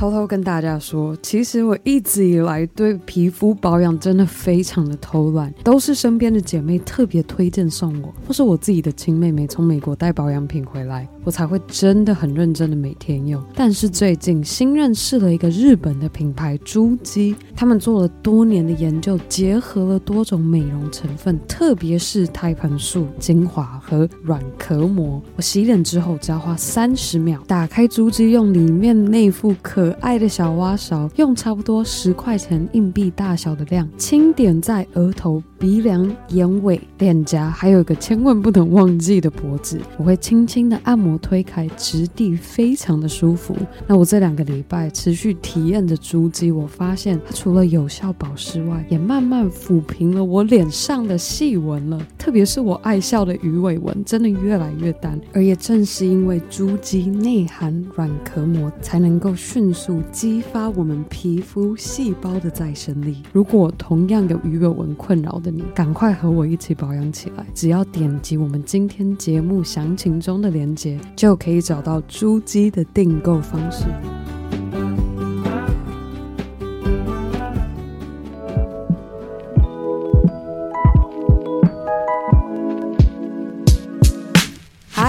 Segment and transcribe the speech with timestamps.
[0.00, 13.44] 偷偷跟大家说，其实我一直以来对皮肤保养真的非常的偷懒，都是身边的姐妹特别推荐送我，或是我自己的亲妹妹从美国带保养品回来，我才会真的很认真的每天用。
[13.54, 25.22] 但是最近新认识了一个日本的品牌珠肌，他们做了多年的研究，结合了多种美容成分，特别是胎盘素、精华和软壳膜。
[25.36, 29.54] 我洗脸之后只要花三十秒，打开珠肌，用里面那副
[29.90, 35.42] 可爱的小挖勺，用差不多十块钱硬币大小的量，轻点在额头。
[35.58, 43.54] 鼻梁、眼尾、脸颊，还有一个千万不能忘记的脖子，我会轻轻的按摩推开，质地非常的舒服。
[43.86, 52.00] 那我这两个礼拜持续体验着珠肌，我发现它除了有效保湿外，也慢慢抚平了我脸上的细纹了。
[52.16, 55.20] 特别是我爱笑的鱼尾纹，真的越来越淡。
[55.34, 59.79] 而也正是因为珠肌内含软壳膜，才能够迅速
[60.12, 63.22] 激发我们皮肤细胞的再生力。
[63.32, 67.46] 如果同样有鱼尾纹困扰的，你赶快和我一起保养起来！
[67.54, 73.84] 只要点击我们今天节目详情中的链接，就可以找到珠肌的订购方式。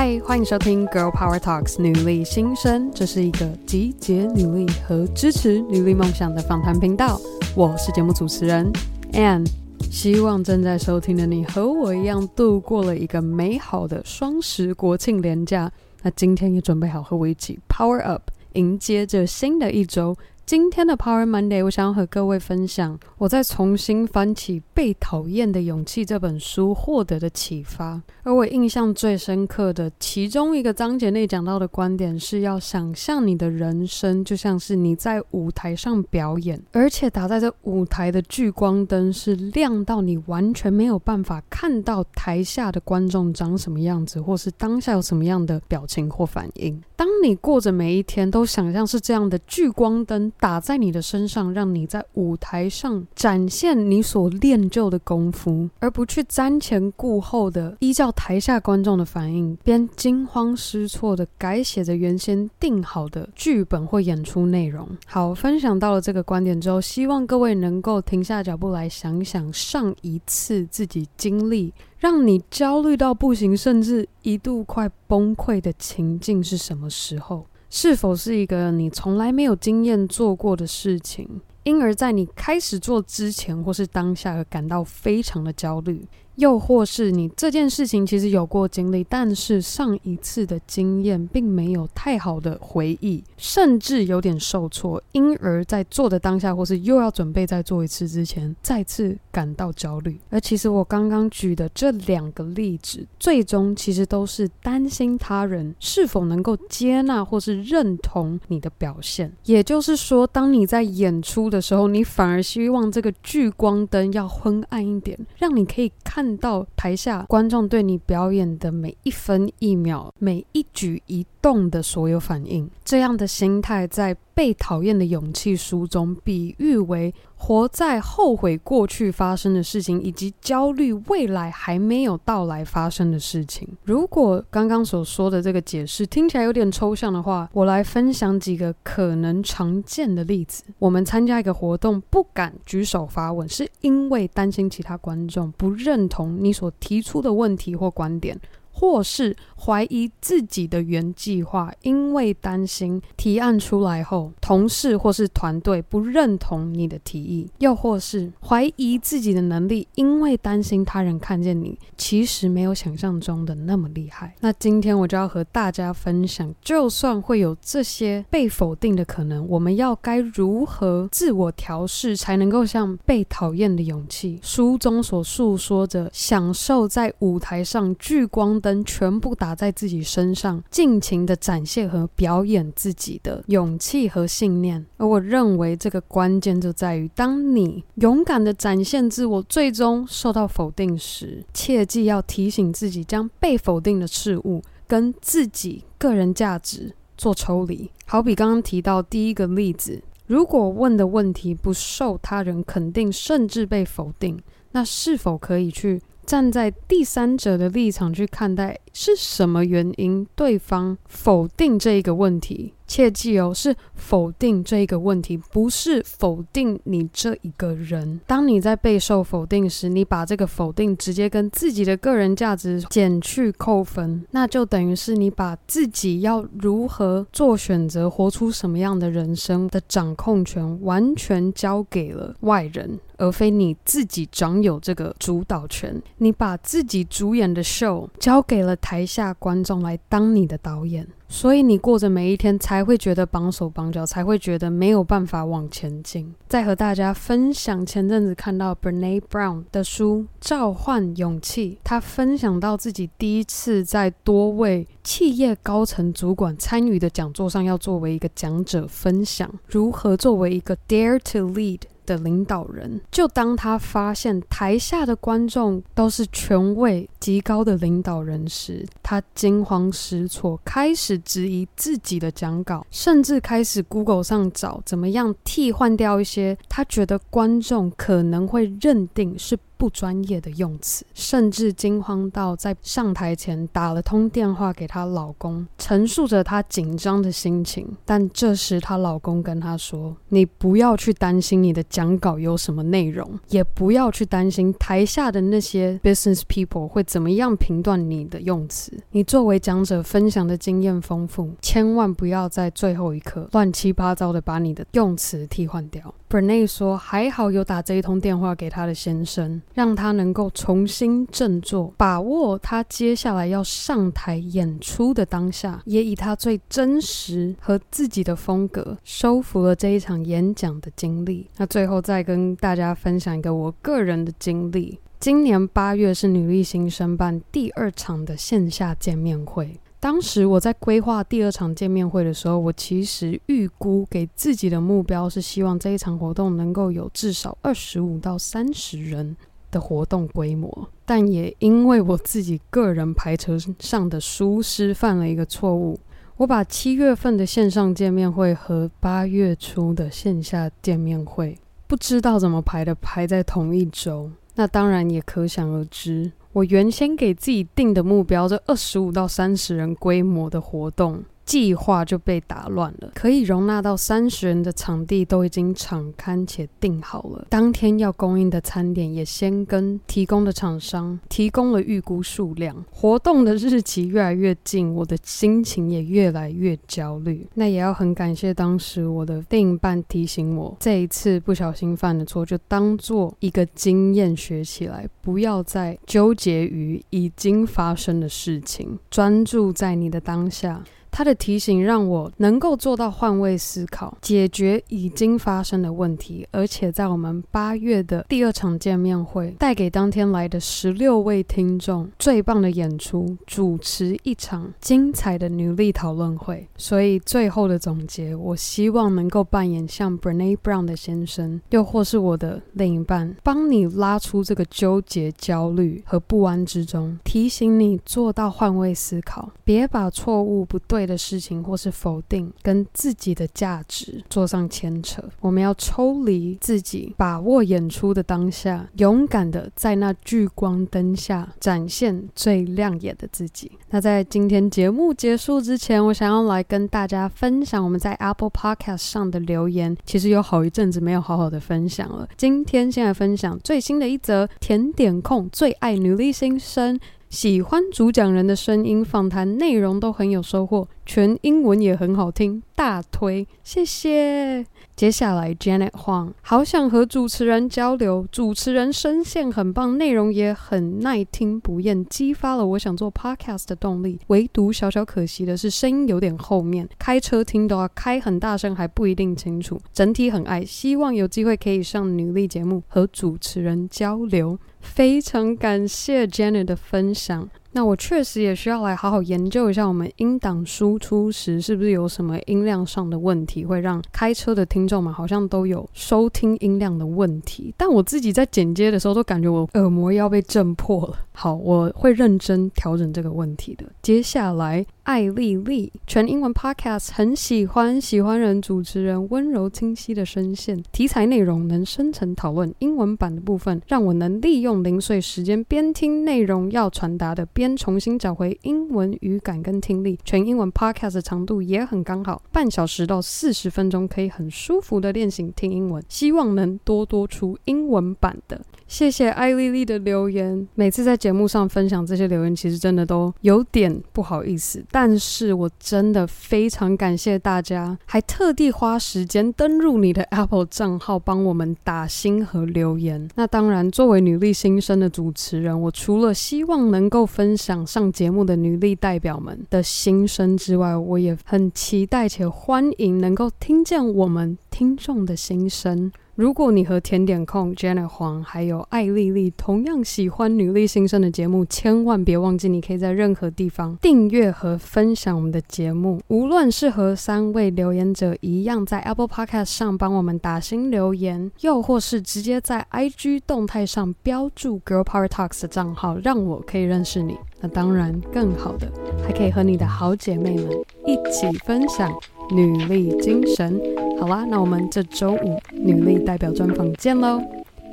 [0.04, 7.22] 嗨，欢迎收听 Girl Power Talks 女力新生，这是一个集结女力和支持女力梦想的访谈频道。
[7.56, 8.68] 我是节目主持人
[9.14, 9.46] Ann。
[9.92, 15.72] 希望正在收听的你和我一样度过了一个美好的双十国庆连假，
[16.02, 20.18] 那今天也准备好和我一起 Power Up，迎接着新的一周。
[20.52, 28.02] 今天的 Power Monday，我想要和各位分享我在重新翻起《被讨厌的勇气》这本书获得的启发。
[28.24, 46.84] 而我印象最深刻的其中一个章节内讲到的观点是要想象你的人生就像是你在舞台上表演，而且打在这舞台的聚光灯是亮到你完全没有办法看到台下的观众长什么样子，或是当下有什么样的表情或反应。
[46.98, 64.90] 当你过着每一天都想象是这样的聚光灯打在你的身上，让你在舞台上展现你所练就的功夫，而不去瞻前顾后的依照台下观众的反应，边惊慌失措的改写着原先定好的剧本或演出内容。
[65.06, 71.72] 好，分享到了这个观点之后，希望各位能够停下脚步来想想上一次自己经历。
[72.00, 77.46] 让你焦虑到不行，甚至一度快崩溃的情境是什么时候？
[77.74, 86.06] 是否是一个你从来没有经验做过的事情，因而在你开始做之前或是当下而感到非常的焦虑？
[86.42, 100.20] 又或是你这件事情其实有过经历，但是上一次的经验并没有太好的回忆，甚至有点受挫，因而在做的当下或是又要准备再做一次之前，再次感到焦虑。
[100.32, 109.32] 而其实我刚刚举的这两个例子，最终其实都是担心他人是否能够接纳或是认同你的表现。
[109.46, 116.31] 也就是说，当你在演出的时候，你反而希望这个聚光灯要昏暗一点，让你可以看。
[116.38, 124.16] 到台下观众对你表演的每一分一秒、每一举一动的所有反应，这样的心态在。
[124.34, 133.68] 被讨厌的勇气书中比喻为活在后悔过去发生的事情，以及焦虑未来还没有到来发生的事情。
[133.84, 140.64] 如果刚刚所说的这个解释听起来有点抽象的话，我来分享几个可能常见的例子。
[140.80, 148.40] 我们参加一个活动，不敢举手发问，是因为担心其他观众不认同你所提出的问题或观点。
[148.82, 164.34] 或是怀疑自己的原计划，因为担心提案出来后，同事或是团队不认同你的提议；又或是怀疑自己的能力，因为担心他人看见你其实没有想象中的那么厉害。
[164.40, 178.71] 那今天我就要和大家分享，就算会有这些被否定的可能，我们要该如何自我调试，才能够像被讨厌的勇气书中所诉说着，享受在舞台上聚光灯。
[178.86, 184.86] 全部打在自己身上，尽情的展现和表演自己的勇气和信念。
[184.98, 197.90] 而我认为这个关键就在于，当你勇敢的展现自我，最终受到否定时，切记要提醒自己，将被否定的事物跟自己个人价值做抽离。
[198.06, 204.42] 好比刚刚提到第一个例子，如果问的问题不受他人肯定，甚至被否定，
[204.72, 206.02] 那是否可以去
[206.32, 212.74] 站在第三者的立场去看待，是什么原因对方否定这一个问题？
[212.88, 218.20] 切记哦，是否定这一个问题，不是否定你这一个人。
[218.28, 233.00] 当你在备受否定时，你把这个否定直接跟自己的个人价值减去扣分，那就等于是你把自己要如何做选择、活出什么样的人生的掌控权完全交给了外人。
[233.22, 246.34] 而非你自己掌有这个主导权，你把自己主演的 show 交给了台下观众来当你的导演，所以你过着每一天才会觉得绑手绑脚，才会觉得没有办法往前进。
[246.50, 261.82] 再和大家分享前阵子看到 Brene Brown 的书《召唤勇气》，他分享到自己第一次在多位企业高层主管参与的讲座上，要作为一个讲者分享如何作为一个 Dare to Lead。
[262.06, 279.58] 的领导人，就当他发现台下的观众都是权位极高的领导人时，他惊慌失措，开始质疑自己的讲稿，甚至开始 Google 上找怎么样替换掉一些他觉得观众可能会认定是。
[279.82, 287.98] 不专业的用词，甚至惊慌到在上台前打了通电话给她老公，陈述着她紧张的心情。
[288.06, 298.96] 但这时她老公跟她说：“你不要去担心你的讲稿有什么内容，也不要去担心台下的那些 business people 会怎么样评断你的用词。
[299.10, 321.48] 你作为讲者分享的经验丰富，千万不要在最后一刻乱七八糟的把你的用词替换掉。” Brené 说：“还好有打这一通电话给他的先生，让他能够重新振作，把握他接下来要上台演出的当下，也以他最真实和自己的风格，收服了这一场演讲的经历。
[321.58, 339.38] 那最后再跟大家分享一个我个人的经历：今年八月是女力新生办第二场的线下见面会。”当时我在规划第二场见面会的时候，我其实预估给自己的目标是希望这一场活动能够有至少二十五到三十人
[339.72, 340.88] 的活动规模。
[341.06, 346.00] 但也因为我自己个人排程上的疏失犯了一个错误，
[346.38, 351.58] 我把七月份的线上见面会和八月初的线下见面会
[351.88, 356.32] 不知道怎么排的排在同一周，那当然也可想而知。
[356.54, 361.24] 我原先给自己定的目标，这二十五到三十人规模的活动。
[361.52, 372.74] 计划就被打乱了，可以容纳到三十人的场地都已经场勘且订好了，当天要供应的餐点也先跟提供的厂商提供了预估数量。
[372.90, 377.46] 活动的日期越来越近，我的心情也越来越焦虑。
[377.56, 390.82] 那也要很感谢当时我的另一半提醒我，这一次不小心犯的错就当做一个经验学起来，不要再纠结于已经发生的事情，专注在你的当下。
[391.12, 406.68] 他的提醒让我能够做到换位思考，解决已经发生的问题，而且在我们八月的第二场见面会，带给当天来的十六位听众最棒的演出，主持一场精彩的女力讨论会。
[406.78, 433.72] 所以最后的总结，我希望能够扮演像 Brene Brown 的先生，又或是我的另一半，帮你拉出这个纠结、焦虑和不安之中，提醒你做到换位思考，别把错误不对的事情，或是否定跟自己的价值做上牵扯，我们要抽离自己，把握演出的当下，勇敢的在那聚光灯下展现最亮眼的自己。
[433.90, 439.96] 那在今天节目结束之前，我想要来跟大家分享我们在 Apple Podcast 上的留言。
[440.06, 447.00] 其实有好一阵子没有好好的分享了，今天先来分享最新的一则，甜点控最爱女力新生。
[447.32, 454.66] 喜欢主讲人的声音，访谈内容都很有收获，全英文也很好听，大推，谢谢。
[454.96, 464.20] 接下来，Janet Huang，好想和主持人交流，主持人声线很棒，内容也很耐听不厌，激发了我想做 Podcast 的动力。
[464.28, 469.78] 唯独小小可惜的是，声音有点后面，开车听的话开很大声，还不一定清楚。
[469.92, 474.58] 整体很爱，希望有机会可以上女力节目和主持人交流。
[474.80, 477.50] 非常感谢 Janet 的分享。
[477.74, 487.74] 那我确实也需要来好好研究一下，我们音档输出时是不是有什么音量上的问题，会让开车的听众们好像都有收听音量的问题。
[487.78, 491.18] 但我自己在剪接的时候都感觉我耳膜要被震破了。
[491.34, 493.86] 好，我会认真调整这个问题的。
[494.02, 502.72] 接下来艾莉莉，全英文 podcast，很喜欢喜欢人主持人温柔清晰的声线，题材内容能深层讨论。
[502.78, 510.20] 英文版的部分，让我能利用零碎时间边听内容要传达的，边重新找回英文语感跟听力。
[510.24, 516.02] 全英文 podcast 长度也很刚好，半小时到四十分钟，可以很舒服的练习听英文。
[516.08, 518.62] 希望能多多出英文版的。
[518.88, 520.68] 谢谢艾莉莉的留言。
[520.76, 533.30] 每次在节目上分享这些留言，其实真的都有点不好意思，但是我真的非常感谢大家，还特地花时间登入你的 Apple 账号帮我们打星和留言。
[533.36, 546.12] 那当然，作为女力新生的主持人，我除了希望能够分享上节目的女力代表们的心声之外，我也很期待且欢迎能够听见我们听众的心声。
[546.42, 556.20] 如果你和甜点控 Janet 黄还有艾莉莉同样喜欢女力新生的节目，千万别忘记，你可以在任何地方订阅和分享我们的节目。
[556.30, 567.38] 无论是和三位留言者一样，在 Apple Podcast 上帮我们打新留言，又或是直接在 IG 动态上标注 Girl Power Talks 的账号，让我可以认识你。
[567.60, 568.92] 那当然，更好的
[569.24, 570.72] 还可以和你的好姐妹们
[571.06, 572.12] 一起分享。
[572.54, 573.80] 女力精神，
[574.22, 577.42] 好啦，那我们这周五女力代表专访见喽，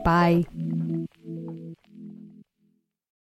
[0.04, 0.44] 拜。